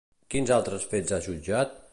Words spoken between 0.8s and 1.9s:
fets ha jutjat?